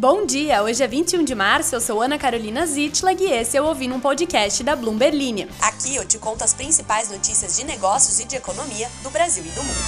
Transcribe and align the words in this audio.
Bom 0.00 0.24
dia, 0.24 0.62
hoje 0.62 0.82
é 0.82 0.88
21 0.88 1.24
de 1.24 1.34
março, 1.34 1.74
eu 1.74 1.80
sou 1.80 2.00
Ana 2.00 2.16
Carolina 2.16 2.64
Zitlag 2.64 3.22
e 3.22 3.30
esse 3.30 3.58
é 3.58 3.60
o 3.60 3.66
Ouvindo 3.66 3.94
um 3.94 4.00
Podcast 4.00 4.64
da 4.64 4.74
Bloomberg 4.74 5.14
Linha. 5.14 5.46
Aqui 5.60 5.94
eu 5.94 6.06
te 6.06 6.18
conto 6.18 6.42
as 6.42 6.54
principais 6.54 7.10
notícias 7.10 7.54
de 7.58 7.66
negócios 7.66 8.18
e 8.18 8.26
de 8.26 8.34
economia 8.34 8.88
do 9.02 9.10
Brasil 9.10 9.44
e 9.44 9.50
do 9.50 9.62
mundo. 9.62 9.78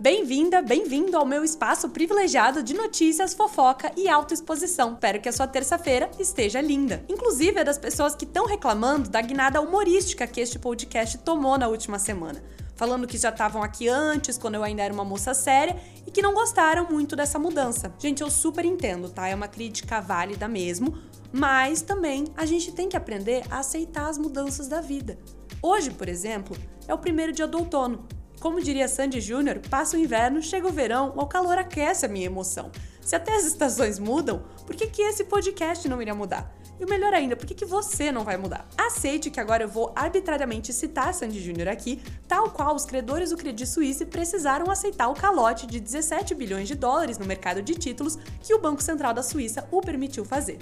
Bem-vinda, 0.00 0.62
bem-vindo 0.62 1.14
ao 1.14 1.26
meu 1.26 1.44
espaço 1.44 1.90
privilegiado 1.90 2.62
de 2.62 2.72
notícias, 2.72 3.34
fofoca 3.34 3.92
e 3.94 4.08
autoexposição. 4.08 4.94
Espero 4.94 5.20
que 5.20 5.28
a 5.28 5.32
sua 5.32 5.46
terça-feira 5.46 6.10
esteja 6.18 6.62
linda. 6.62 7.04
Inclusive 7.10 7.60
é 7.60 7.64
das 7.64 7.76
pessoas 7.76 8.14
que 8.14 8.24
estão 8.24 8.46
reclamando 8.46 9.10
da 9.10 9.20
guinada 9.20 9.60
humorística 9.60 10.26
que 10.26 10.40
este 10.40 10.58
podcast 10.58 11.18
tomou 11.18 11.58
na 11.58 11.68
última 11.68 11.98
semana 11.98 12.42
falando 12.82 13.06
que 13.06 13.16
já 13.16 13.28
estavam 13.28 13.62
aqui 13.62 13.86
antes, 13.86 14.36
quando 14.36 14.56
eu 14.56 14.64
ainda 14.64 14.82
era 14.82 14.92
uma 14.92 15.04
moça 15.04 15.32
séria, 15.34 15.76
e 16.04 16.10
que 16.10 16.20
não 16.20 16.34
gostaram 16.34 16.88
muito 16.90 17.14
dessa 17.14 17.38
mudança. 17.38 17.94
Gente, 17.96 18.22
eu 18.22 18.28
super 18.28 18.64
entendo, 18.64 19.08
tá? 19.08 19.28
É 19.28 19.34
uma 19.36 19.46
crítica 19.46 20.00
válida 20.00 20.48
mesmo, 20.48 20.98
mas 21.32 21.80
também 21.80 22.24
a 22.36 22.44
gente 22.44 22.72
tem 22.72 22.88
que 22.88 22.96
aprender 22.96 23.44
a 23.48 23.60
aceitar 23.60 24.08
as 24.08 24.18
mudanças 24.18 24.66
da 24.66 24.80
vida. 24.80 25.16
Hoje, 25.62 25.92
por 25.92 26.08
exemplo, 26.08 26.56
é 26.88 26.92
o 26.92 26.98
primeiro 26.98 27.30
dia 27.30 27.46
do 27.46 27.58
outono. 27.58 28.04
Como 28.40 28.60
diria 28.60 28.88
Sandy 28.88 29.20
Júnior, 29.20 29.60
passa 29.70 29.96
o 29.96 30.00
inverno, 30.00 30.42
chega 30.42 30.66
o 30.66 30.72
verão, 30.72 31.12
o 31.16 31.24
calor 31.24 31.58
aquece 31.58 32.04
a 32.04 32.08
minha 32.08 32.26
emoção. 32.26 32.72
Se 33.00 33.14
até 33.14 33.36
as 33.36 33.44
estações 33.44 34.00
mudam, 34.00 34.42
por 34.66 34.74
que, 34.74 34.88
que 34.88 35.02
esse 35.02 35.22
podcast 35.22 35.88
não 35.88 36.02
iria 36.02 36.16
mudar? 36.16 36.52
E 36.82 36.86
melhor 36.86 37.14
ainda, 37.14 37.36
por 37.36 37.46
que, 37.46 37.54
que 37.54 37.64
você 37.64 38.10
não 38.10 38.24
vai 38.24 38.36
mudar? 38.36 38.66
Aceite 38.76 39.30
que 39.30 39.38
agora 39.38 39.62
eu 39.62 39.68
vou 39.68 39.92
arbitrariamente 39.94 40.72
citar 40.72 41.14
Sandy 41.14 41.40
Júnior 41.40 41.68
aqui, 41.68 42.02
tal 42.26 42.50
qual 42.50 42.74
os 42.74 42.84
credores 42.84 43.30
do 43.30 43.36
Credit 43.36 43.68
Suisse 43.68 44.04
precisaram 44.04 44.68
aceitar 44.68 45.06
o 45.06 45.14
calote 45.14 45.64
de 45.64 45.78
17 45.78 46.34
bilhões 46.34 46.66
de 46.66 46.74
dólares 46.74 47.18
no 47.18 47.24
mercado 47.24 47.62
de 47.62 47.76
títulos 47.76 48.18
que 48.40 48.52
o 48.52 48.60
Banco 48.60 48.82
Central 48.82 49.14
da 49.14 49.22
Suíça 49.22 49.64
o 49.70 49.80
permitiu 49.80 50.24
fazer. 50.24 50.58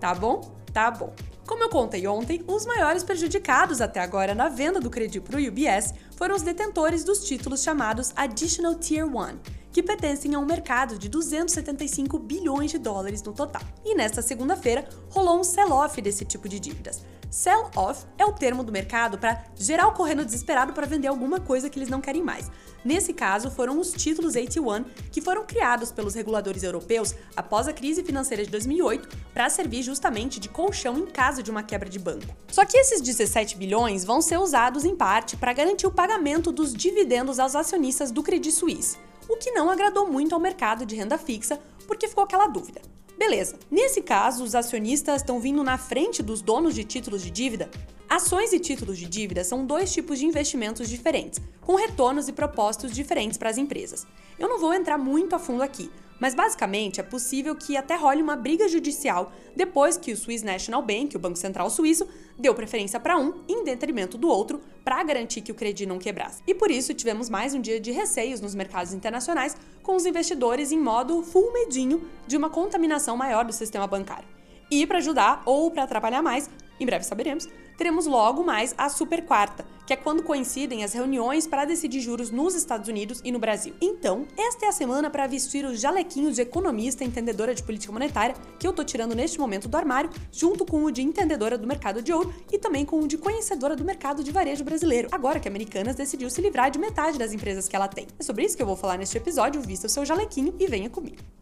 Tá 0.00 0.14
bom? 0.14 0.40
Tá 0.72 0.90
bom. 0.90 1.12
Como 1.46 1.62
eu 1.62 1.68
contei 1.68 2.06
ontem, 2.06 2.42
os 2.46 2.64
maiores 2.64 3.04
prejudicados 3.04 3.82
até 3.82 4.00
agora 4.00 4.34
na 4.34 4.48
venda 4.48 4.80
do 4.80 4.88
crédito 4.88 5.22
para 5.22 5.38
o 5.38 5.46
UBS 5.46 5.92
foram 6.16 6.36
os 6.36 6.42
detentores 6.42 7.04
dos 7.04 7.22
títulos 7.22 7.62
chamados 7.62 8.14
Additional 8.16 8.76
Tier 8.76 9.06
1 9.06 9.59
que 9.72 9.82
pertencem 9.82 10.34
a 10.34 10.38
um 10.38 10.46
mercado 10.46 10.98
de 10.98 11.08
275 11.08 12.18
bilhões 12.18 12.70
de 12.70 12.78
dólares 12.78 13.22
no 13.22 13.32
total. 13.32 13.62
E 13.84 13.94
nesta 13.94 14.22
segunda-feira 14.22 14.88
rolou 15.10 15.38
um 15.38 15.44
sell-off 15.44 16.00
desse 16.00 16.24
tipo 16.24 16.48
de 16.48 16.58
dívidas. 16.58 17.02
Sell-off 17.30 18.04
é 18.18 18.24
o 18.24 18.32
termo 18.32 18.64
do 18.64 18.72
mercado 18.72 19.16
para 19.16 19.44
geral 19.56 19.94
correndo 19.94 20.24
desesperado 20.24 20.72
para 20.72 20.86
vender 20.86 21.08
alguma 21.08 21.40
coisa 21.40 21.70
que 21.70 21.78
eles 21.78 21.88
não 21.88 22.00
querem 22.00 22.22
mais. 22.22 22.50
Nesse 22.84 23.12
caso, 23.12 23.50
foram 23.50 23.78
os 23.78 23.92
títulos 23.92 24.34
AT1 24.34 24.84
que 25.12 25.20
foram 25.20 25.46
criados 25.46 25.92
pelos 25.92 26.14
reguladores 26.14 26.62
europeus 26.62 27.14
após 27.36 27.68
a 27.68 27.72
crise 27.72 28.02
financeira 28.02 28.44
de 28.44 28.50
2008 28.50 29.08
para 29.32 29.48
servir 29.48 29.82
justamente 29.82 30.40
de 30.40 30.48
colchão 30.48 30.98
em 30.98 31.06
caso 31.06 31.42
de 31.42 31.50
uma 31.50 31.62
quebra 31.62 31.88
de 31.88 31.98
banco. 31.98 32.34
Só 32.48 32.64
que 32.64 32.76
esses 32.76 33.00
17 33.00 33.56
bilhões 33.56 34.04
vão 34.04 34.20
ser 34.20 34.38
usados 34.38 34.84
em 34.84 34.96
parte 34.96 35.36
para 35.36 35.52
garantir 35.52 35.86
o 35.86 35.92
pagamento 35.92 36.50
dos 36.50 36.74
dividendos 36.74 37.38
aos 37.38 37.54
acionistas 37.54 38.10
do 38.10 38.22
Credit 38.22 38.50
Suisse 38.50 38.96
o 39.30 39.36
que 39.36 39.52
não 39.52 39.70
agradou 39.70 40.10
muito 40.10 40.34
ao 40.34 40.40
mercado 40.40 40.84
de 40.84 40.96
renda 40.96 41.16
fixa, 41.16 41.60
porque 41.86 42.08
ficou 42.08 42.24
aquela 42.24 42.48
dúvida. 42.48 42.82
Beleza, 43.20 43.58
nesse 43.70 44.00
caso, 44.00 44.42
os 44.42 44.54
acionistas 44.54 45.16
estão 45.20 45.38
vindo 45.38 45.62
na 45.62 45.76
frente 45.76 46.22
dos 46.22 46.40
donos 46.40 46.74
de 46.74 46.84
títulos 46.84 47.20
de 47.20 47.30
dívida? 47.30 47.68
Ações 48.08 48.50
e 48.54 48.58
títulos 48.58 48.96
de 48.96 49.04
dívida 49.04 49.44
são 49.44 49.66
dois 49.66 49.92
tipos 49.92 50.18
de 50.18 50.24
investimentos 50.24 50.88
diferentes, 50.88 51.38
com 51.60 51.74
retornos 51.74 52.28
e 52.28 52.32
propósitos 52.32 52.92
diferentes 52.92 53.36
para 53.36 53.50
as 53.50 53.58
empresas. 53.58 54.06
Eu 54.38 54.48
não 54.48 54.58
vou 54.58 54.72
entrar 54.72 54.96
muito 54.96 55.36
a 55.36 55.38
fundo 55.38 55.62
aqui, 55.62 55.90
mas 56.18 56.34
basicamente 56.34 56.98
é 56.98 57.02
possível 57.02 57.54
que 57.54 57.76
até 57.76 57.94
role 57.94 58.22
uma 58.22 58.36
briga 58.36 58.66
judicial 58.68 59.30
depois 59.54 59.98
que 59.98 60.12
o 60.12 60.16
Swiss 60.16 60.42
National 60.42 60.80
Bank, 60.80 61.14
o 61.14 61.20
Banco 61.20 61.38
Central 61.38 61.68
Suíço, 61.68 62.08
deu 62.38 62.54
preferência 62.54 62.98
para 62.98 63.18
um 63.18 63.42
em 63.46 63.64
detrimento 63.64 64.16
do 64.16 64.28
outro 64.28 64.62
para 64.82 65.02
garantir 65.02 65.42
que 65.42 65.52
o 65.52 65.54
crédito 65.54 65.88
não 65.88 65.98
quebrasse. 65.98 66.42
E 66.46 66.54
por 66.54 66.70
isso 66.70 66.94
tivemos 66.94 67.28
mais 67.28 67.52
um 67.52 67.60
dia 67.60 67.78
de 67.78 67.90
receios 67.90 68.40
nos 68.40 68.54
mercados 68.54 68.94
internacionais, 68.94 69.56
com 69.82 69.96
os 69.96 70.06
investidores 70.06 70.72
em 70.72 70.78
modo 70.78 71.22
full 71.22 71.52
medinho 71.52 72.08
de 72.26 72.36
uma 72.36 72.50
contaminação 72.50 73.16
maior 73.16 73.44
do 73.44 73.52
sistema 73.52 73.86
bancário. 73.86 74.28
E 74.70 74.86
para 74.86 74.98
ajudar 74.98 75.42
ou 75.44 75.70
para 75.70 75.82
atrapalhar 75.82 76.22
mais, 76.22 76.48
em 76.80 76.86
breve 76.86 77.04
saberemos, 77.04 77.46
teremos 77.76 78.06
logo 78.06 78.42
mais 78.42 78.74
a 78.76 78.88
super 78.88 79.22
quarta, 79.24 79.64
que 79.86 79.92
é 79.92 79.96
quando 79.96 80.22
coincidem 80.22 80.82
as 80.82 80.92
reuniões 80.92 81.46
para 81.46 81.64
decidir 81.64 82.00
juros 82.00 82.30
nos 82.30 82.54
Estados 82.54 82.88
Unidos 82.88 83.20
e 83.24 83.30
no 83.30 83.38
Brasil. 83.38 83.74
Então, 83.80 84.26
esta 84.36 84.66
é 84.66 84.68
a 84.68 84.72
semana 84.72 85.10
para 85.10 85.26
vestir 85.26 85.64
o 85.64 85.74
jalequinho 85.74 86.32
de 86.32 86.40
economista 86.40 87.04
entendedora 87.04 87.54
de 87.54 87.62
política 87.62 87.92
monetária 87.92 88.34
que 88.58 88.66
eu 88.66 88.72
tô 88.72 88.84
tirando 88.84 89.14
neste 89.14 89.38
momento 89.38 89.68
do 89.68 89.76
armário, 89.76 90.10
junto 90.32 90.64
com 90.64 90.84
o 90.84 90.90
de 90.90 91.02
entendedora 91.02 91.58
do 91.58 91.66
mercado 91.66 92.02
de 92.02 92.12
ouro 92.12 92.32
e 92.52 92.58
também 92.58 92.84
com 92.84 93.00
o 93.00 93.08
de 93.08 93.18
conhecedora 93.18 93.76
do 93.76 93.84
mercado 93.84 94.22
de 94.22 94.30
varejo 94.30 94.64
brasileiro, 94.64 95.08
agora 95.10 95.40
que 95.40 95.48
a 95.48 95.50
Americanas 95.50 95.96
decidiu 95.96 96.30
se 96.30 96.40
livrar 96.40 96.70
de 96.70 96.78
metade 96.78 97.18
das 97.18 97.32
empresas 97.32 97.68
que 97.68 97.76
ela 97.76 97.88
tem. 97.88 98.06
É 98.18 98.22
sobre 98.22 98.44
isso 98.44 98.56
que 98.56 98.62
eu 98.62 98.66
vou 98.66 98.76
falar 98.76 98.96
neste 98.96 99.16
episódio, 99.16 99.60
vista 99.60 99.86
o 99.86 99.90
seu 99.90 100.04
jalequinho 100.04 100.54
e 100.58 100.66
venha 100.66 100.88
comigo. 100.88 101.39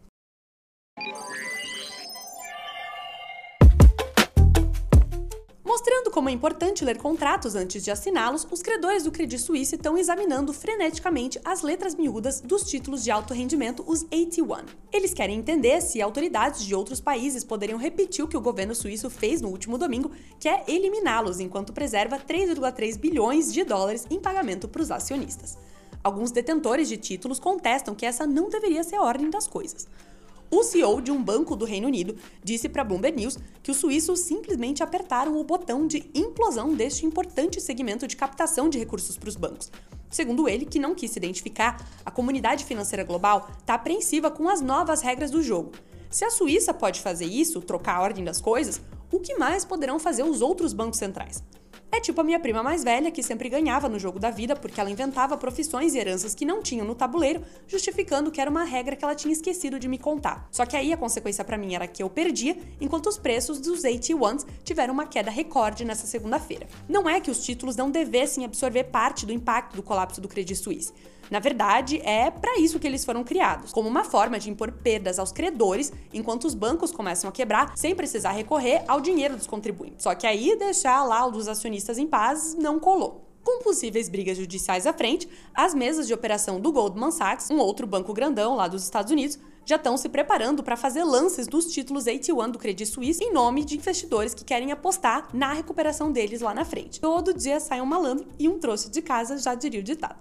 Mostrando 6.09 6.11
como 6.11 6.29
é 6.29 6.31
importante 6.31 6.83
ler 6.83 6.97
contratos 6.97 7.55
antes 7.55 7.83
de 7.83 7.91
assiná-los, 7.91 8.47
os 8.49 8.61
credores 8.61 9.03
do 9.03 9.11
Credit 9.11 9.41
Suisse 9.41 9.75
estão 9.75 9.97
examinando 9.97 10.51
freneticamente 10.51 11.39
as 11.45 11.61
letras 11.61 11.95
miúdas 11.95 12.41
dos 12.41 12.63
títulos 12.63 13.03
de 13.03 13.11
alto 13.11 13.33
rendimento, 13.33 13.83
os 13.87 14.03
AT1. 14.05 14.65
Eles 14.91 15.13
querem 15.13 15.37
entender 15.37 15.81
se 15.81 16.01
autoridades 16.01 16.65
de 16.65 16.73
outros 16.73 16.99
países 16.99 17.43
poderiam 17.43 17.77
repetir 17.77 18.23
o 18.23 18.27
que 18.27 18.37
o 18.37 18.41
governo 18.41 18.73
suíço 18.73 19.09
fez 19.09 19.41
no 19.41 19.49
último 19.49 19.77
domingo, 19.77 20.11
que 20.39 20.49
é 20.49 20.63
eliminá-los 20.67 21.39
enquanto 21.39 21.73
preserva 21.73 22.17
3,3 22.17 22.97
bilhões 22.97 23.53
de 23.53 23.63
dólares 23.63 24.07
em 24.09 24.19
pagamento 24.19 24.67
para 24.67 24.81
os 24.81 24.91
acionistas. 24.91 25.57
Alguns 26.03 26.31
detentores 26.31 26.87
de 26.87 26.97
títulos 26.97 27.39
contestam 27.39 27.93
que 27.93 28.05
essa 28.05 28.25
não 28.25 28.49
deveria 28.49 28.83
ser 28.83 28.95
a 28.95 29.03
ordem 29.03 29.29
das 29.29 29.47
coisas. 29.47 29.87
O 30.51 30.63
CEO 30.63 30.99
de 30.99 31.11
um 31.11 31.23
banco 31.23 31.55
do 31.55 31.63
Reino 31.63 31.87
Unido 31.87 32.15
disse 32.43 32.67
para 32.67 32.83
Bloomberg 32.83 33.15
News 33.15 33.37
que 33.61 33.69
os 33.69 33.77
suíços 33.77 34.21
simplesmente 34.21 34.81
apertaram 34.81 35.39
o 35.39 35.43
botão 35.43 35.85
de 35.85 36.09
implosão 36.15 36.73
deste 36.73 37.05
importante 37.05 37.61
segmento 37.61 38.07
de 38.07 38.15
captação 38.15 38.67
de 38.67 38.79
recursos 38.79 39.15
para 39.15 39.29
os 39.29 39.35
bancos. 39.35 39.71
Segundo 40.09 40.49
ele, 40.49 40.65
que 40.65 40.79
não 40.79 40.95
quis 40.95 41.11
se 41.11 41.19
identificar, 41.19 41.87
a 42.03 42.09
comunidade 42.09 42.65
financeira 42.65 43.03
global 43.03 43.47
está 43.59 43.75
apreensiva 43.75 44.31
com 44.31 44.49
as 44.49 44.59
novas 44.59 45.01
regras 45.01 45.29
do 45.29 45.43
jogo. 45.43 45.71
Se 46.09 46.25
a 46.25 46.31
Suíça 46.31 46.73
pode 46.73 46.99
fazer 46.99 47.25
isso, 47.25 47.61
trocar 47.61 47.97
a 47.97 48.01
ordem 48.01 48.23
das 48.23 48.41
coisas, 48.41 48.81
o 49.11 49.19
que 49.19 49.35
mais 49.35 49.63
poderão 49.63 49.99
fazer 49.99 50.23
os 50.23 50.41
outros 50.41 50.73
bancos 50.73 50.97
centrais? 50.97 51.43
É 51.91 51.99
tipo 51.99 52.21
a 52.21 52.23
minha 52.23 52.39
prima 52.39 52.61
mais 52.61 52.83
velha, 52.83 53.09
que 53.09 53.23
sempre 53.23 53.49
ganhava 53.49 53.89
no 53.89 53.97
jogo 53.97 54.19
da 54.19 54.29
vida 54.29 54.55
porque 54.55 54.79
ela 54.79 54.91
inventava 54.91 55.35
profissões 55.35 55.95
e 55.95 55.97
heranças 55.97 56.35
que 56.35 56.45
não 56.45 56.61
tinham 56.61 56.85
no 56.85 56.93
tabuleiro, 56.93 57.41
justificando 57.67 58.29
que 58.29 58.39
era 58.39 58.49
uma 58.49 58.63
regra 58.63 58.95
que 58.95 59.03
ela 59.03 59.15
tinha 59.15 59.33
esquecido 59.33 59.79
de 59.79 59.87
me 59.87 59.97
contar. 59.97 60.47
Só 60.51 60.65
que 60.67 60.77
aí 60.77 60.93
a 60.93 60.97
consequência 60.97 61.43
para 61.43 61.57
mim 61.57 61.73
era 61.73 61.87
que 61.87 62.03
eu 62.03 62.09
perdia, 62.09 62.55
enquanto 62.79 63.07
os 63.07 63.17
preços 63.17 63.59
dos 63.59 63.81
AT1s 63.81 64.45
tiveram 64.63 64.93
uma 64.93 65.07
queda 65.07 65.31
recorde 65.31 65.83
nessa 65.83 66.05
segunda-feira. 66.05 66.67
Não 66.87 67.09
é 67.09 67.19
que 67.19 67.31
os 67.31 67.43
títulos 67.43 67.75
não 67.75 67.89
devessem 67.89 68.45
absorver 68.45 68.83
parte 68.85 69.25
do 69.25 69.33
impacto 69.33 69.75
do 69.75 69.83
colapso 69.83 70.21
do 70.21 70.27
Credit 70.27 70.55
Suisse. 70.55 70.93
Na 71.29 71.39
verdade, 71.39 72.01
é 72.03 72.31
para 72.31 72.59
isso 72.59 72.79
que 72.79 72.87
eles 72.87 73.05
foram 73.05 73.23
criados, 73.23 73.71
como 73.71 73.87
uma 73.87 74.03
forma 74.03 74.39
de 74.39 74.49
impor 74.49 74.71
perdas 74.71 75.19
aos 75.19 75.31
credores 75.31 75.91
enquanto 76.13 76.45
os 76.45 76.53
bancos 76.53 76.91
começam 76.91 77.29
a 77.29 77.33
quebrar 77.33 77.73
sem 77.75 77.95
precisar 77.95 78.31
recorrer 78.31 78.83
ao 78.87 78.99
dinheiro 78.99 79.37
dos 79.37 79.47
contribuintes. 79.47 80.03
Só 80.03 80.15
que 80.15 80.25
aí 80.25 80.55
deixar 80.57 81.03
lá 81.03 81.27
os 81.27 81.47
acionistas 81.47 81.97
em 81.97 82.07
paz 82.07 82.55
não 82.55 82.79
colou. 82.79 83.25
Com 83.43 83.63
possíveis 83.63 84.09
brigas 84.09 84.37
judiciais 84.37 84.85
à 84.85 84.93
frente, 84.93 85.27
as 85.53 85.73
mesas 85.73 86.07
de 86.07 86.13
operação 86.13 86.59
do 86.59 86.71
Goldman 86.71 87.11
Sachs, 87.11 87.49
um 87.49 87.57
outro 87.57 87.87
banco 87.87 88.13
grandão 88.13 88.55
lá 88.55 88.67
dos 88.67 88.83
Estados 88.83 89.11
Unidos, 89.11 89.39
já 89.69 89.75
estão 89.75 89.95
se 89.95 90.09
preparando 90.09 90.63
para 90.63 90.75
fazer 90.75 91.03
lances 91.03 91.45
dos 91.45 91.71
títulos 91.71 92.05
AT1 92.05 92.49
do 92.49 92.57
Credit 92.57 92.89
Suisse 92.89 93.23
em 93.23 93.31
nome 93.31 93.63
de 93.63 93.77
investidores 93.77 94.33
que 94.33 94.43
querem 94.43 94.71
apostar 94.71 95.29
na 95.31 95.53
recuperação 95.53 96.11
deles 96.11 96.41
lá 96.41 96.55
na 96.55 96.65
frente. 96.65 96.99
Todo 96.99 97.35
dia 97.35 97.59
sai 97.59 97.79
um 97.79 97.85
malandro 97.85 98.25
e 98.39 98.49
um 98.49 98.57
trouxa 98.57 98.89
de 98.89 98.99
casa, 98.99 99.37
já 99.37 99.53
diria 99.53 99.79
o 99.79 99.83
ditado. 99.83 100.17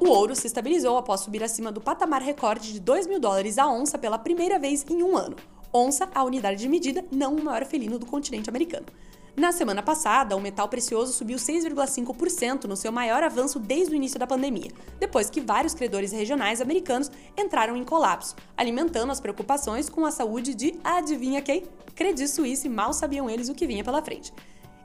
O 0.00 0.08
ouro 0.08 0.34
se 0.34 0.46
estabilizou 0.46 0.96
após 0.96 1.20
subir 1.20 1.44
acima 1.44 1.70
do 1.70 1.78
patamar 1.78 2.22
recorde 2.22 2.72
de 2.72 2.80
2 2.80 3.06
mil 3.06 3.20
dólares 3.20 3.58
a 3.58 3.68
onça 3.68 3.98
pela 3.98 4.18
primeira 4.18 4.58
vez 4.58 4.86
em 4.88 5.02
um 5.02 5.14
ano. 5.14 5.36
Onça, 5.74 6.08
a 6.14 6.24
unidade 6.24 6.58
de 6.58 6.70
medida, 6.70 7.04
não 7.12 7.36
o 7.36 7.44
maior 7.44 7.66
felino 7.66 7.98
do 7.98 8.06
continente 8.06 8.48
americano. 8.48 8.86
Na 9.34 9.50
semana 9.50 9.82
passada, 9.82 10.36
o 10.36 10.40
metal 10.40 10.68
precioso 10.68 11.10
subiu 11.10 11.38
6,5% 11.38 12.64
no 12.64 12.76
seu 12.76 12.92
maior 12.92 13.22
avanço 13.22 13.58
desde 13.58 13.94
o 13.94 13.96
início 13.96 14.18
da 14.20 14.26
pandemia, 14.26 14.70
depois 15.00 15.30
que 15.30 15.40
vários 15.40 15.72
credores 15.72 16.12
regionais 16.12 16.60
americanos 16.60 17.10
entraram 17.36 17.74
em 17.74 17.82
colapso, 17.82 18.36
alimentando 18.54 19.10
as 19.10 19.20
preocupações 19.20 19.88
com 19.88 20.04
a 20.04 20.10
saúde 20.10 20.54
de 20.54 20.78
adivinha 20.84 21.40
quem? 21.40 21.64
Credit 21.94 22.28
Suisse, 22.28 22.68
mal 22.68 22.92
sabiam 22.92 23.28
eles 23.28 23.48
o 23.48 23.54
que 23.54 23.66
vinha 23.66 23.82
pela 23.82 24.02
frente. 24.02 24.34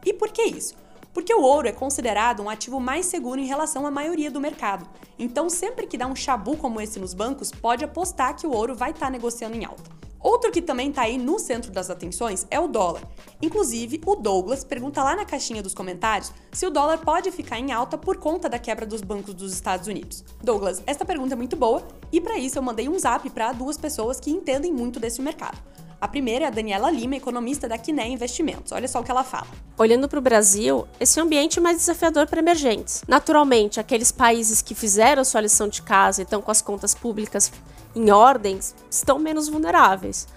E 0.05 0.13
por 0.13 0.31
que 0.31 0.43
isso? 0.43 0.75
Porque 1.13 1.33
o 1.33 1.41
ouro 1.41 1.67
é 1.67 1.73
considerado 1.73 2.41
um 2.41 2.49
ativo 2.49 2.79
mais 2.79 3.05
seguro 3.05 3.41
em 3.41 3.45
relação 3.45 3.85
à 3.85 3.91
maioria 3.91 4.31
do 4.31 4.39
mercado. 4.39 4.87
Então, 5.19 5.49
sempre 5.49 5.87
que 5.87 5.97
dá 5.97 6.07
um 6.07 6.15
chabu 6.15 6.55
como 6.55 6.79
esse 6.79 6.99
nos 6.99 7.13
bancos, 7.13 7.51
pode 7.51 7.83
apostar 7.83 8.33
que 8.35 8.47
o 8.47 8.51
ouro 8.51 8.75
vai 8.75 8.91
estar 8.91 9.07
tá 9.07 9.11
negociando 9.11 9.57
em 9.57 9.65
alta. 9.65 9.96
Outro 10.19 10.51
que 10.51 10.61
também 10.61 10.89
está 10.89 11.03
aí 11.03 11.17
no 11.17 11.39
centro 11.39 11.71
das 11.71 11.89
atenções 11.89 12.47
é 12.49 12.59
o 12.59 12.67
dólar. 12.67 13.03
Inclusive, 13.41 14.01
o 14.05 14.15
Douglas 14.15 14.63
pergunta 14.63 15.03
lá 15.03 15.15
na 15.15 15.25
caixinha 15.25 15.61
dos 15.61 15.73
comentários 15.73 16.31
se 16.51 16.65
o 16.65 16.69
dólar 16.69 16.97
pode 16.99 17.31
ficar 17.31 17.59
em 17.59 17.71
alta 17.71 17.97
por 17.97 18.17
conta 18.17 18.49
da 18.49 18.57
quebra 18.57 18.85
dos 18.85 19.01
bancos 19.01 19.33
dos 19.33 19.53
Estados 19.53 19.87
Unidos. 19.87 20.23
Douglas, 20.43 20.81
esta 20.85 21.05
pergunta 21.05 21.33
é 21.33 21.37
muito 21.37 21.55
boa 21.55 21.87
e 22.11 22.19
para 22.19 22.37
isso 22.37 22.57
eu 22.57 22.63
mandei 22.63 22.89
um 22.89 22.97
zap 22.97 23.29
para 23.29 23.51
duas 23.51 23.77
pessoas 23.77 24.19
que 24.19 24.31
entendem 24.31 24.73
muito 24.73 24.99
desse 24.99 25.21
mercado. 25.21 25.57
A 25.99 26.07
primeira 26.07 26.45
é 26.45 26.47
a 26.47 26.51
Daniela 26.51 26.91
Lima, 26.91 27.15
economista 27.15 27.67
da 27.67 27.75
Quiné 27.75 28.07
Investimentos. 28.07 28.71
Olha 28.71 28.87
só 28.87 28.99
o 28.99 29.03
que 29.03 29.09
ela 29.09 29.23
fala. 29.23 29.47
Olhando 29.79 30.07
para 30.07 30.19
o 30.19 30.21
Brasil, 30.21 30.87
esse 30.99 31.19
é 31.19 31.23
ambiente 31.23 31.59
mais 31.59 31.77
desafiador 31.77 32.27
para 32.27 32.39
emergentes. 32.39 33.03
Naturalmente, 33.07 33.79
aqueles 33.79 34.11
países 34.11 34.61
que 34.61 34.75
fizeram 34.75 35.23
sua 35.23 35.41
lição 35.41 35.67
de 35.67 35.81
casa 35.81 36.21
e 36.21 36.23
estão 36.23 36.39
com 36.39 36.51
as 36.51 36.61
contas 36.61 36.93
públicas 36.93 37.51
em 37.97 38.11
ordens 38.11 38.75
estão 38.89 39.19
menos 39.19 39.47
vulneráveis. 39.47 40.27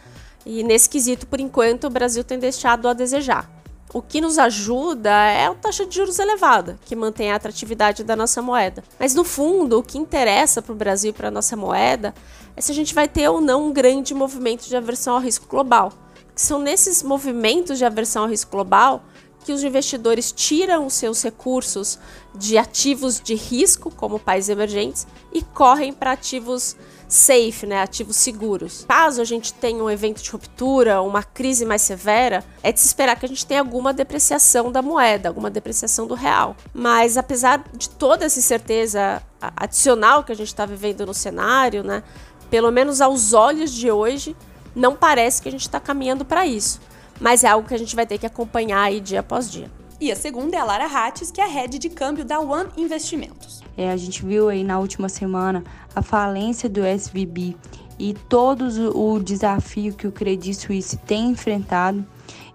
E 0.44 0.62
nesse 0.62 0.88
quesito, 0.88 1.26
por 1.26 1.38
enquanto, 1.38 1.86
o 1.86 1.90
Brasil 1.90 2.24
tem 2.24 2.38
deixado 2.38 2.88
a 2.88 2.92
desejar. 2.92 3.50
O 3.92 4.00
que 4.00 4.20
nos 4.20 4.38
ajuda 4.38 5.10
é 5.10 5.46
a 5.46 5.54
taxa 5.54 5.84
de 5.84 5.96
juros 5.96 6.18
elevada, 6.20 6.78
que 6.84 6.94
mantém 6.94 7.32
a 7.32 7.34
atratividade 7.34 8.04
da 8.04 8.14
nossa 8.14 8.40
moeda. 8.40 8.84
Mas 8.98 9.14
no 9.14 9.24
fundo, 9.24 9.78
o 9.78 9.82
que 9.82 9.98
interessa 9.98 10.62
para 10.62 10.72
o 10.72 10.76
Brasil 10.76 11.10
e 11.10 11.12
para 11.12 11.28
a 11.28 11.30
nossa 11.30 11.56
moeda 11.56 12.14
é 12.56 12.60
se 12.60 12.70
a 12.70 12.74
gente 12.74 12.94
vai 12.94 13.08
ter 13.08 13.28
ou 13.28 13.40
não 13.40 13.66
um 13.66 13.72
grande 13.72 14.14
movimento 14.14 14.68
de 14.68 14.76
aversão 14.76 15.14
ao 15.14 15.20
risco 15.20 15.46
global. 15.48 15.92
Que 16.34 16.40
são 16.40 16.60
nesses 16.60 17.02
movimentos 17.02 17.78
de 17.78 17.84
aversão 17.84 18.22
ao 18.22 18.28
risco 18.28 18.52
global 18.52 19.02
que 19.44 19.52
os 19.52 19.64
investidores 19.64 20.30
tiram 20.30 20.86
os 20.86 20.94
seus 20.94 21.22
recursos 21.22 21.98
de 22.34 22.56
ativos 22.58 23.20
de 23.20 23.34
risco, 23.34 23.90
como 23.90 24.18
países 24.18 24.50
emergentes, 24.50 25.06
e 25.32 25.42
correm 25.42 25.92
para 25.92 26.12
ativos 26.12 26.76
safe, 27.10 27.66
né, 27.66 27.82
ativos 27.82 28.16
seguros. 28.16 28.86
Caso 28.88 29.20
a 29.20 29.24
gente 29.24 29.52
tenha 29.52 29.82
um 29.82 29.90
evento 29.90 30.22
de 30.22 30.30
ruptura, 30.30 31.02
uma 31.02 31.22
crise 31.22 31.66
mais 31.66 31.82
severa, 31.82 32.44
é 32.62 32.70
de 32.72 32.78
se 32.78 32.86
esperar 32.86 33.18
que 33.18 33.26
a 33.26 33.28
gente 33.28 33.44
tenha 33.44 33.60
alguma 33.60 33.92
depreciação 33.92 34.70
da 34.70 34.80
moeda, 34.80 35.28
alguma 35.28 35.50
depreciação 35.50 36.06
do 36.06 36.14
real. 36.14 36.56
Mas 36.72 37.16
apesar 37.16 37.64
de 37.74 37.90
toda 37.90 38.24
essa 38.24 38.38
incerteza 38.38 39.22
adicional 39.56 40.22
que 40.22 40.32
a 40.32 40.36
gente 40.36 40.48
está 40.48 40.64
vivendo 40.64 41.04
no 41.04 41.12
cenário, 41.12 41.82
né, 41.82 42.02
pelo 42.48 42.70
menos 42.70 43.00
aos 43.00 43.32
olhos 43.32 43.72
de 43.72 43.90
hoje, 43.90 44.36
não 44.74 44.94
parece 44.94 45.42
que 45.42 45.48
a 45.48 45.52
gente 45.52 45.62
está 45.62 45.80
caminhando 45.80 46.24
para 46.24 46.46
isso. 46.46 46.80
Mas 47.20 47.44
é 47.44 47.48
algo 47.48 47.68
que 47.68 47.74
a 47.74 47.78
gente 47.78 47.94
vai 47.94 48.06
ter 48.06 48.18
que 48.18 48.26
acompanhar 48.26 48.82
aí 48.82 49.00
dia 49.00 49.20
após 49.20 49.50
dia. 49.50 49.70
E 50.00 50.10
a 50.10 50.16
segunda 50.16 50.56
é 50.56 50.58
a 50.58 50.64
Lara 50.64 50.86
Hattes, 50.86 51.30
que 51.30 51.42
é 51.42 51.44
a 51.44 51.46
head 51.46 51.78
de 51.78 51.90
câmbio 51.90 52.24
da 52.24 52.40
One 52.40 52.70
Investimentos. 52.74 53.62
É, 53.76 53.90
a 53.90 53.96
gente 53.98 54.24
viu 54.24 54.48
aí 54.48 54.64
na 54.64 54.78
última 54.78 55.10
semana 55.10 55.62
a 55.94 56.00
falência 56.00 56.70
do 56.70 56.80
SVB 56.82 57.54
e 57.98 58.14
todo 58.14 58.66
o 58.96 59.20
desafio 59.20 59.92
que 59.92 60.06
o 60.06 60.12
Credit 60.12 60.54
Suisse 60.54 60.96
tem 60.96 61.28
enfrentado. 61.32 62.02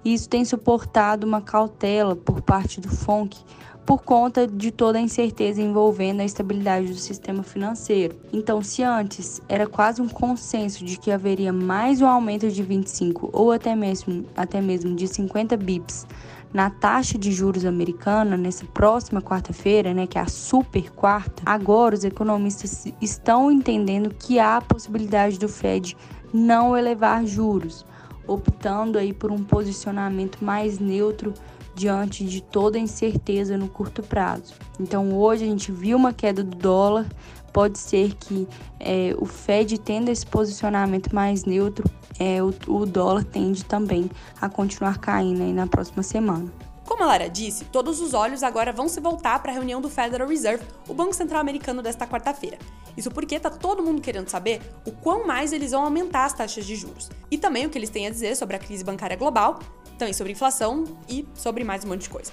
Isso 0.04 0.28
tem 0.28 0.44
suportado 0.44 1.28
uma 1.28 1.40
cautela 1.40 2.16
por 2.16 2.42
parte 2.42 2.82
do 2.82 2.90
FONC 2.90 3.38
por 3.86 4.02
conta 4.02 4.48
de 4.48 4.72
toda 4.72 4.98
a 4.98 5.02
incerteza 5.02 5.62
envolvendo 5.62 6.22
a 6.22 6.26
estabilidade 6.26 6.88
do 6.88 6.96
sistema 6.96 7.44
financeiro. 7.44 8.16
Então, 8.34 8.64
se 8.64 8.82
antes 8.82 9.40
era 9.48 9.68
quase 9.68 10.02
um 10.02 10.10
consenso 10.10 10.84
de 10.84 10.98
que 10.98 11.12
haveria 11.12 11.54
mais 11.54 12.02
um 12.02 12.08
aumento 12.08 12.50
de 12.50 12.64
25 12.64 13.30
ou 13.32 13.52
até 13.52 13.76
mesmo, 13.76 14.26
até 14.36 14.60
mesmo 14.60 14.96
de 14.96 15.08
50 15.08 15.56
bips 15.58 16.08
na 16.56 16.70
taxa 16.70 17.18
de 17.18 17.34
juros 17.34 17.66
americana 17.66 18.38
nessa 18.38 18.66
próxima 18.66 19.22
quarta-feira, 19.22 19.94
né, 19.94 20.08
que 20.08 20.18
é 20.18 20.22
a 20.22 20.28
super 20.28 20.90
quarta, 20.90 21.44
agora 21.46 21.96
os 21.96 22.06
economistas 22.06 22.88
estão 23.02 23.52
entendendo 23.52 24.16
que 24.18 24.40
há 24.40 24.56
a 24.56 24.62
possibilidade 24.62 25.38
do 25.38 25.50
Fed 25.50 25.98
não 26.34 26.78
elevar 26.78 27.26
juros, 27.26 27.86
optando 28.26 28.98
aí 28.98 29.12
por 29.12 29.34
um 29.34 29.44
posicionamento 29.44 30.46
mais 30.46 30.80
neutro 30.80 31.34
diante 31.76 32.24
de 32.24 32.42
toda 32.42 32.78
a 32.78 32.82
incerteza 32.82 33.58
no 33.58 33.68
curto 33.68 34.02
prazo. 34.02 34.54
Então 34.80 35.14
hoje 35.14 35.44
a 35.44 35.48
gente 35.48 35.72
viu 35.72 35.98
uma 35.98 36.14
queda 36.14 36.44
do 36.44 36.56
dólar, 36.56 37.06
pode 37.52 37.78
ser 37.78 38.16
que 38.16 38.48
é, 38.80 39.14
o 39.18 39.26
Fed 39.26 39.78
tendo 39.80 40.10
esse 40.10 40.26
posicionamento 40.26 41.14
mais 41.14 41.46
neutro 41.46 41.84
é, 42.20 42.42
o, 42.42 42.54
o 42.68 42.86
dólar 42.86 43.24
tende 43.24 43.64
também 43.66 44.10
a 44.40 44.50
continuar 44.50 45.00
caindo 45.00 45.44
na 45.54 45.68
próxima 45.68 46.04
semana. 46.04 46.52
Como 46.86 47.04
a 47.04 47.08
Lara 47.08 47.30
disse, 47.30 47.66
todos 47.66 48.00
os 48.00 48.14
olhos 48.14 48.44
agora 48.44 48.72
vão 48.72 48.88
se 48.88 49.00
voltar 49.02 49.40
para 49.40 49.52
a 49.52 49.54
reunião 49.54 49.82
do 49.82 49.90
Federal 49.90 50.28
Reserve, 50.28 50.64
o 50.88 50.94
Banco 50.94 51.14
Central 51.14 51.42
Americano 51.42 51.82
desta 51.82 52.06
quarta-feira. 52.06 52.58
Isso 52.98 53.12
porque 53.12 53.40
tá 53.40 53.50
todo 53.50 53.84
mundo 53.84 54.02
querendo 54.02 54.30
saber 54.30 54.62
o 54.86 54.92
quão 54.92 55.26
mais 55.26 55.52
eles 55.54 55.72
vão 55.72 55.84
aumentar 55.84 56.26
as 56.26 56.34
taxas 56.34 56.66
de 56.66 56.76
juros. 56.76 57.10
E 57.30 57.38
também 57.38 57.66
o 57.66 57.70
que 57.70 57.78
eles 57.78 57.90
têm 57.90 58.08
a 58.08 58.10
dizer 58.10 58.36
sobre 58.36 58.56
a 58.56 58.60
crise 58.60 58.84
bancária 58.84 59.16
global, 59.16 59.60
também 59.98 60.14
sobre 60.14 60.34
inflação 60.34 60.84
e 61.10 61.28
sobre 61.34 61.64
mais 61.64 61.84
um 61.84 61.90
monte 61.90 62.04
de 62.04 62.10
coisa. 62.10 62.32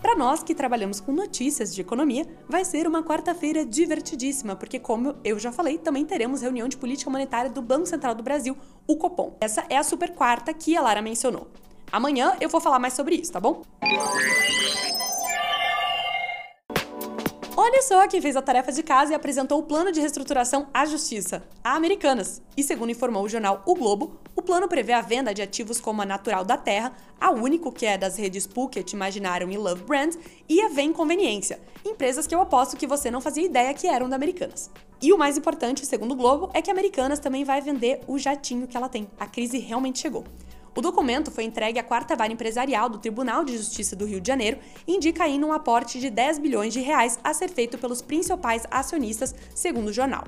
Para 0.00 0.14
nós 0.14 0.44
que 0.44 0.54
trabalhamos 0.54 1.00
com 1.00 1.10
notícias 1.10 1.74
de 1.74 1.80
economia, 1.80 2.24
vai 2.48 2.64
ser 2.64 2.86
uma 2.86 3.02
quarta-feira 3.02 3.66
divertidíssima, 3.66 4.54
porque, 4.54 4.78
como 4.78 5.16
eu 5.24 5.38
já 5.40 5.50
falei, 5.50 5.76
também 5.76 6.04
teremos 6.04 6.40
reunião 6.40 6.68
de 6.68 6.76
política 6.76 7.10
monetária 7.10 7.50
do 7.50 7.60
Banco 7.60 7.86
Central 7.86 8.14
do 8.14 8.22
Brasil, 8.22 8.56
o 8.86 8.96
Copom. 8.96 9.36
Essa 9.40 9.64
é 9.68 9.76
a 9.76 9.82
super 9.82 10.14
quarta 10.14 10.54
que 10.54 10.76
a 10.76 10.80
Lara 10.80 11.02
mencionou. 11.02 11.48
Amanhã 11.90 12.36
eu 12.40 12.48
vou 12.48 12.60
falar 12.60 12.78
mais 12.78 12.94
sobre 12.94 13.16
isso, 13.16 13.32
tá 13.32 13.40
bom? 13.40 13.62
Olha 17.60 17.82
só 17.82 18.06
quem 18.06 18.20
fez 18.20 18.36
a 18.36 18.40
tarefa 18.40 18.70
de 18.70 18.84
casa 18.84 19.10
e 19.10 19.16
apresentou 19.16 19.58
o 19.58 19.64
plano 19.64 19.90
de 19.90 19.98
reestruturação 19.98 20.68
à 20.72 20.86
Justiça, 20.86 21.42
a 21.64 21.74
Americanas. 21.74 22.40
E 22.56 22.62
segundo 22.62 22.90
informou 22.90 23.24
o 23.24 23.28
jornal 23.28 23.64
O 23.66 23.74
Globo, 23.74 24.16
o 24.36 24.40
plano 24.40 24.68
prevê 24.68 24.92
a 24.92 25.00
venda 25.00 25.34
de 25.34 25.42
ativos 25.42 25.80
como 25.80 26.00
a 26.00 26.06
Natural 26.06 26.44
da 26.44 26.56
Terra, 26.56 26.92
a 27.20 27.32
Único, 27.32 27.72
que 27.72 27.84
é 27.84 27.98
das 27.98 28.16
redes 28.16 28.46
Phuket, 28.46 28.92
Imaginarium 28.92 29.50
e 29.50 29.56
Love 29.56 29.82
Brand, 29.82 30.14
e 30.48 30.60
a 30.60 30.68
Vem 30.68 30.92
Conveniência, 30.92 31.58
empresas 31.84 32.28
que 32.28 32.34
eu 32.34 32.40
aposto 32.40 32.76
que 32.76 32.86
você 32.86 33.10
não 33.10 33.20
fazia 33.20 33.44
ideia 33.44 33.74
que 33.74 33.88
eram 33.88 34.08
da 34.08 34.14
Americanas. 34.14 34.70
E 35.02 35.12
o 35.12 35.18
mais 35.18 35.36
importante, 35.36 35.84
segundo 35.84 36.12
o 36.12 36.16
Globo, 36.16 36.50
é 36.54 36.62
que 36.62 36.70
a 36.70 36.72
Americanas 36.72 37.18
também 37.18 37.42
vai 37.42 37.60
vender 37.60 38.02
o 38.06 38.20
jatinho 38.20 38.68
que 38.68 38.76
ela 38.76 38.88
tem. 38.88 39.10
A 39.18 39.26
crise 39.26 39.58
realmente 39.58 39.98
chegou. 39.98 40.22
O 40.78 40.80
documento 40.80 41.32
foi 41.32 41.42
entregue 41.42 41.80
à 41.80 41.82
quarta 41.82 42.14
vara 42.14 42.32
empresarial 42.32 42.88
do 42.88 42.98
Tribunal 42.98 43.42
de 43.42 43.56
Justiça 43.56 43.96
do 43.96 44.04
Rio 44.04 44.20
de 44.20 44.28
Janeiro 44.28 44.60
e 44.86 44.94
indica 44.94 45.24
ainda 45.24 45.44
um 45.44 45.52
aporte 45.52 45.98
de 45.98 46.08
10 46.08 46.38
bilhões 46.38 46.72
de 46.72 46.78
reais 46.78 47.18
a 47.24 47.34
ser 47.34 47.48
feito 47.48 47.76
pelos 47.76 48.00
principais 48.00 48.62
acionistas, 48.70 49.34
segundo 49.52 49.88
o 49.88 49.92
jornal. 49.92 50.22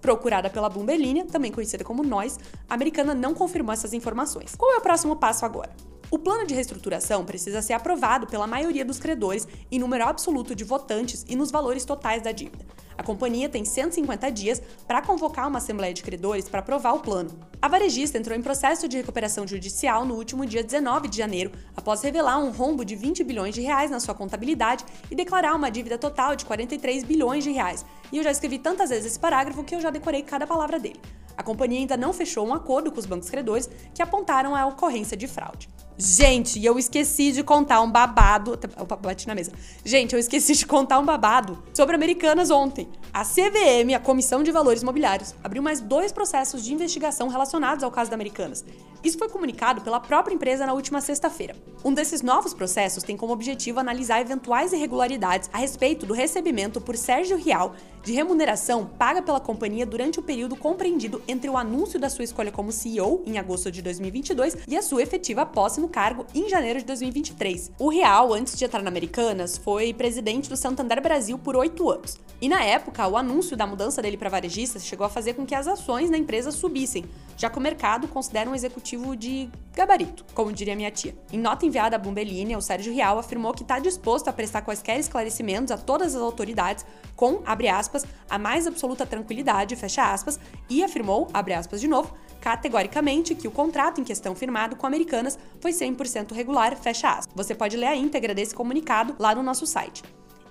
Procurada 0.00 0.48
pela 0.48 0.68
Bloomberg 0.68 1.24
também 1.24 1.50
conhecida 1.50 1.82
como 1.82 2.04
Nós, 2.04 2.38
a 2.68 2.74
americana 2.74 3.16
não 3.16 3.34
confirmou 3.34 3.72
essas 3.72 3.92
informações. 3.92 4.54
Qual 4.54 4.72
é 4.74 4.76
o 4.76 4.80
próximo 4.80 5.16
passo 5.16 5.44
agora? 5.44 5.74
O 6.08 6.20
plano 6.20 6.46
de 6.46 6.54
reestruturação 6.54 7.24
precisa 7.24 7.60
ser 7.60 7.72
aprovado 7.72 8.28
pela 8.28 8.46
maioria 8.46 8.84
dos 8.84 9.00
credores 9.00 9.48
em 9.72 9.80
número 9.80 10.04
absoluto 10.04 10.54
de 10.54 10.62
votantes 10.62 11.24
e 11.28 11.34
nos 11.34 11.50
valores 11.50 11.84
totais 11.84 12.22
da 12.22 12.30
dívida. 12.30 12.64
A 12.98 13.02
companhia 13.02 13.48
tem 13.48 13.64
150 13.64 14.30
dias 14.30 14.62
para 14.86 15.02
convocar 15.02 15.48
uma 15.48 15.58
assembleia 15.58 15.92
de 15.92 16.02
credores 16.02 16.48
para 16.48 16.60
aprovar 16.60 16.94
o 16.94 17.00
plano. 17.00 17.38
A 17.60 17.68
varejista 17.68 18.16
entrou 18.18 18.36
em 18.36 18.42
processo 18.42 18.88
de 18.88 18.96
recuperação 18.96 19.46
judicial 19.46 20.04
no 20.04 20.14
último 20.14 20.46
dia 20.46 20.62
19 20.62 21.08
de 21.08 21.16
janeiro, 21.16 21.52
após 21.76 22.02
revelar 22.02 22.38
um 22.38 22.50
rombo 22.50 22.84
de 22.84 22.96
20 22.96 23.22
bilhões 23.24 23.54
de 23.54 23.60
reais 23.60 23.90
na 23.90 24.00
sua 24.00 24.14
contabilidade 24.14 24.84
e 25.10 25.14
declarar 25.14 25.54
uma 25.54 25.70
dívida 25.70 25.98
total 25.98 26.34
de 26.34 26.44
43 26.44 27.04
bilhões 27.04 27.44
de 27.44 27.50
reais. 27.50 27.84
E 28.10 28.18
eu 28.18 28.24
já 28.24 28.30
escrevi 28.30 28.58
tantas 28.58 28.90
vezes 28.90 29.06
esse 29.06 29.20
parágrafo 29.20 29.62
que 29.64 29.74
eu 29.74 29.80
já 29.80 29.90
decorei 29.90 30.22
cada 30.22 30.46
palavra 30.46 30.78
dele. 30.78 31.00
A 31.36 31.42
companhia 31.42 31.80
ainda 31.80 31.96
não 31.96 32.12
fechou 32.12 32.46
um 32.46 32.54
acordo 32.54 32.90
com 32.90 32.98
os 32.98 33.06
bancos 33.06 33.28
credores 33.28 33.68
que 33.94 34.02
apontaram 34.02 34.54
a 34.54 34.66
ocorrência 34.66 35.16
de 35.16 35.26
fraude. 35.26 35.68
Gente, 35.98 36.62
eu 36.62 36.78
esqueci 36.78 37.32
de 37.32 37.42
contar 37.42 37.80
um 37.80 37.90
babado. 37.90 38.58
Opa, 38.78 38.96
bati 38.96 39.26
na 39.26 39.34
mesa. 39.34 39.52
Gente, 39.84 40.12
eu 40.12 40.18
esqueci 40.18 40.54
de 40.54 40.66
contar 40.66 40.98
um 40.98 41.04
babado 41.04 41.62
sobre 41.72 41.94
Americanas 41.94 42.50
ontem. 42.50 42.88
A 43.12 43.24
CVM, 43.24 43.94
a 43.94 44.00
Comissão 44.00 44.42
de 44.42 44.52
Valores 44.52 44.82
Mobiliários, 44.82 45.34
abriu 45.42 45.62
mais 45.62 45.80
dois 45.80 46.12
processos 46.12 46.64
de 46.64 46.74
investigação 46.74 47.28
relacionados 47.28 47.82
ao 47.82 47.90
caso 47.90 48.10
da 48.10 48.14
Americanas. 48.14 48.64
Isso 49.02 49.18
foi 49.18 49.28
comunicado 49.28 49.80
pela 49.80 50.00
própria 50.00 50.34
empresa 50.34 50.66
na 50.66 50.72
última 50.72 51.00
sexta-feira. 51.00 51.54
Um 51.84 51.94
desses 51.94 52.22
novos 52.22 52.52
processos 52.52 53.02
tem 53.02 53.16
como 53.16 53.32
objetivo 53.32 53.78
analisar 53.78 54.20
eventuais 54.20 54.72
irregularidades 54.72 55.48
a 55.52 55.58
respeito 55.58 56.04
do 56.04 56.12
recebimento 56.12 56.80
por 56.80 56.96
Sérgio 56.96 57.36
Rial 57.36 57.74
de 58.06 58.12
remuneração 58.12 58.86
paga 58.86 59.20
pela 59.20 59.40
companhia 59.40 59.84
durante 59.84 60.20
o 60.20 60.22
período 60.22 60.54
compreendido 60.54 61.20
entre 61.26 61.50
o 61.50 61.56
anúncio 61.56 61.98
da 61.98 62.08
sua 62.08 62.22
escolha 62.22 62.52
como 62.52 62.70
CEO, 62.70 63.20
em 63.26 63.36
agosto 63.36 63.68
de 63.68 63.82
2022, 63.82 64.58
e 64.68 64.76
a 64.76 64.82
sua 64.82 65.02
efetiva 65.02 65.44
posse 65.44 65.80
no 65.80 65.88
cargo 65.88 66.24
em 66.32 66.48
janeiro 66.48 66.78
de 66.78 66.84
2023. 66.84 67.72
O 67.80 67.88
Real, 67.88 68.32
antes 68.32 68.56
de 68.56 68.64
entrar 68.64 68.80
na 68.80 68.88
Americanas, 68.88 69.58
foi 69.58 69.92
presidente 69.92 70.48
do 70.48 70.56
Santander 70.56 71.02
Brasil 71.02 71.36
por 71.36 71.56
oito 71.56 71.90
anos. 71.90 72.16
E 72.40 72.48
na 72.48 72.62
época, 72.62 73.05
o 73.08 73.16
anúncio 73.16 73.56
da 73.56 73.66
mudança 73.66 74.00
dele 74.00 74.16
para 74.16 74.30
varejista 74.30 74.78
chegou 74.78 75.06
a 75.06 75.10
fazer 75.10 75.34
com 75.34 75.44
que 75.44 75.54
as 75.54 75.66
ações 75.66 76.10
na 76.10 76.16
empresa 76.16 76.50
subissem, 76.50 77.04
já 77.36 77.50
que 77.50 77.58
o 77.58 77.60
mercado 77.60 78.08
considera 78.08 78.48
um 78.48 78.54
executivo 78.54 79.16
de 79.16 79.50
gabarito, 79.74 80.24
como 80.34 80.52
diria 80.52 80.74
minha 80.74 80.90
tia. 80.90 81.16
Em 81.32 81.38
nota 81.38 81.66
enviada 81.66 81.96
à 81.96 81.98
Bumbelini, 81.98 82.56
o 82.56 82.60
Sérgio 82.60 82.92
Rial 82.92 83.18
afirmou 83.18 83.52
que 83.52 83.62
está 83.62 83.78
disposto 83.78 84.28
a 84.28 84.32
prestar 84.32 84.62
quaisquer 84.62 84.98
esclarecimentos 84.98 85.70
a 85.70 85.76
todas 85.76 86.14
as 86.14 86.22
autoridades 86.22 86.86
com, 87.14 87.42
abre 87.44 87.68
aspas, 87.68 88.04
a 88.28 88.38
mais 88.38 88.66
absoluta 88.66 89.04
tranquilidade, 89.04 89.76
fecha 89.76 90.12
aspas, 90.12 90.38
e 90.68 90.82
afirmou, 90.82 91.28
abre 91.32 91.54
aspas 91.54 91.80
de 91.80 91.88
novo, 91.88 92.14
categoricamente 92.40 93.34
que 93.34 93.48
o 93.48 93.50
contrato 93.50 94.00
em 94.00 94.04
questão 94.04 94.34
firmado 94.34 94.76
com 94.76 94.86
Americanas 94.86 95.38
foi 95.60 95.72
100% 95.72 96.32
regular, 96.32 96.76
fecha 96.76 97.10
aspas. 97.10 97.34
Você 97.34 97.54
pode 97.54 97.76
ler 97.76 97.86
a 97.86 97.96
íntegra 97.96 98.34
desse 98.34 98.54
comunicado 98.54 99.16
lá 99.18 99.34
no 99.34 99.42
nosso 99.42 99.66
site. 99.66 100.02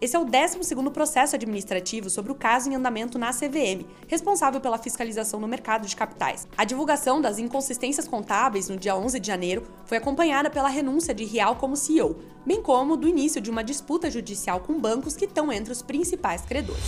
Esse 0.06 0.16
é 0.16 0.20
o 0.20 0.26
12º 0.28 0.92
processo 0.92 1.36
administrativo 1.36 2.12
sobre 2.12 2.32
o 2.32 2.36
caso 2.36 2.70
em 2.70 2.76
andamento 2.76 3.18
na 3.18 3.32
CVM, 3.32 3.88
responsável 4.08 4.62
pela 4.62 4.78
fiscalização 4.78 5.40
no 5.40 5.48
mercado 5.48 5.88
de 5.88 5.96
capitais. 5.96 6.48
A 6.56 6.64
divulgação 6.64 7.20
das 7.20 7.40
inconsistências 7.40 8.08
contábeis 8.08 8.70
no 8.70 8.78
dia 8.78 8.96
11 8.96 9.20
de 9.20 9.26
janeiro 9.26 9.64
foi 9.88 9.98
acompanhada 9.98 10.48
pela 10.48 10.70
renúncia 10.70 11.12
de 11.12 11.26
Rial 11.26 11.56
como 11.56 11.76
CEO, 11.76 12.20
bem 12.46 12.62
como 12.62 12.96
do 12.96 13.08
início 13.08 13.42
de 13.42 13.50
uma 13.50 13.64
disputa 13.64 14.12
judicial 14.12 14.60
com 14.60 14.80
bancos 14.80 15.16
que 15.16 15.26
estão 15.26 15.52
entre 15.52 15.72
os 15.72 15.82
principais 15.82 16.42
credores. 16.44 16.84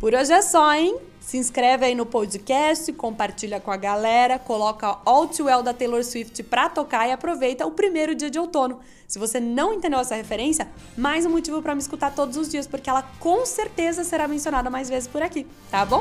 Por 0.00 0.14
hoje 0.14 0.32
é 0.32 0.40
só, 0.40 0.72
hein? 0.72 0.96
Se 1.28 1.36
inscreve 1.36 1.84
aí 1.84 1.94
no 1.94 2.06
podcast, 2.06 2.90
compartilha 2.94 3.60
com 3.60 3.70
a 3.70 3.76
galera, 3.76 4.38
coloca 4.38 4.96
All 5.04 5.28
Too 5.28 5.44
Well 5.44 5.62
da 5.62 5.74
Taylor 5.74 6.02
Swift 6.02 6.42
pra 6.44 6.70
tocar 6.70 7.06
e 7.06 7.12
aproveita 7.12 7.66
o 7.66 7.70
primeiro 7.70 8.14
dia 8.14 8.30
de 8.30 8.38
outono. 8.38 8.80
Se 9.06 9.18
você 9.18 9.38
não 9.38 9.74
entendeu 9.74 10.00
essa 10.00 10.14
referência, 10.14 10.66
mais 10.96 11.26
um 11.26 11.30
motivo 11.30 11.60
para 11.60 11.74
me 11.74 11.82
escutar 11.82 12.14
todos 12.14 12.38
os 12.38 12.48
dias, 12.48 12.66
porque 12.66 12.88
ela 12.88 13.02
com 13.20 13.44
certeza 13.44 14.04
será 14.04 14.26
mencionada 14.26 14.70
mais 14.70 14.88
vezes 14.88 15.06
por 15.06 15.20
aqui, 15.20 15.46
tá 15.70 15.84
bom? 15.84 16.00